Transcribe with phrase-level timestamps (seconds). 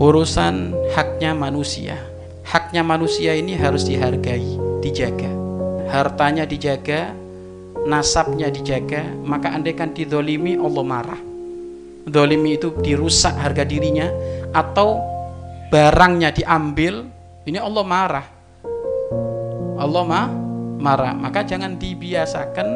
[0.00, 2.00] urusan haknya manusia.
[2.48, 5.28] Haknya manusia ini harus dihargai, dijaga.
[5.92, 7.12] Hartanya dijaga,
[7.84, 11.20] nasabnya dijaga, maka andaikan didolimi Allah marah.
[12.08, 14.08] Dolimi itu dirusak harga dirinya
[14.56, 14.98] atau
[15.68, 17.04] barangnya diambil,
[17.44, 18.26] ini Allah marah.
[19.76, 20.26] Allah mah
[20.80, 21.12] marah.
[21.12, 22.68] Maka jangan dibiasakan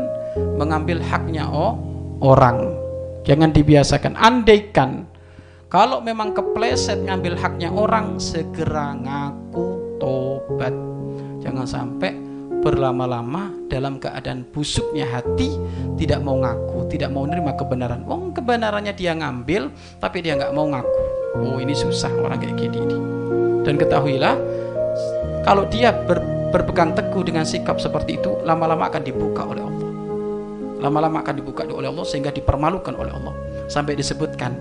[0.61, 1.81] mengambil haknya oh,
[2.21, 2.69] orang.
[3.25, 4.13] Jangan dibiasakan.
[4.21, 5.09] Andaikan
[5.75, 10.71] kalau memang kepleset ngambil haknya orang, segera ngaku tobat.
[11.43, 12.15] Jangan sampai
[12.63, 15.59] berlama-lama dalam keadaan busuknya hati
[15.99, 18.07] tidak mau ngaku, tidak mau menerima kebenaran.
[18.07, 19.67] Oh, kebenarannya dia ngambil,
[19.99, 21.03] tapi dia nggak mau ngaku.
[21.43, 22.99] Oh, ini susah orang kayak gini ini.
[23.67, 24.39] Dan ketahuilah,
[25.43, 26.23] kalau dia ber,
[26.55, 29.91] berpegang teguh dengan sikap seperti itu, lama-lama akan dibuka oleh Allah.
[30.87, 33.35] Lama-lama akan dibuka oleh Allah sehingga dipermalukan oleh Allah.
[33.67, 34.57] Sampai disebutkan,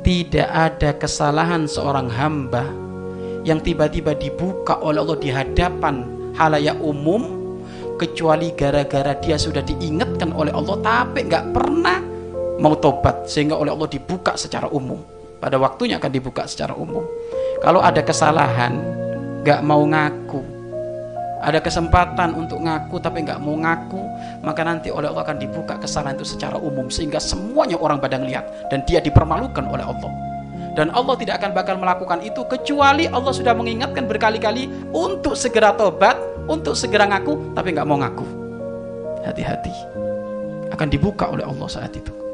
[0.00, 2.64] tidak ada kesalahan seorang hamba
[3.46, 7.46] yang tiba-tiba dibuka oleh Allah di hadapan halayak umum
[7.96, 11.98] kecuali gara-gara dia sudah diingatkan oleh Allah tapi nggak pernah
[12.58, 14.98] mau tobat sehingga oleh Allah dibuka secara umum.
[15.36, 17.04] Pada waktunya akan dibuka secara umum.
[17.60, 18.72] Kalau ada kesalahan
[19.44, 20.55] nggak mau ngaku
[21.40, 24.00] ada kesempatan untuk ngaku tapi nggak mau ngaku
[24.40, 28.48] maka nanti oleh Allah akan dibuka kesalahan itu secara umum sehingga semuanya orang pada lihat
[28.72, 30.12] dan dia dipermalukan oleh Allah.
[30.76, 36.20] Dan Allah tidak akan bakal melakukan itu kecuali Allah sudah mengingatkan berkali-kali untuk segera tobat
[36.52, 38.26] untuk segera ngaku tapi nggak mau ngaku.
[39.24, 39.72] Hati-hati.
[40.68, 42.25] Akan dibuka oleh Allah saat itu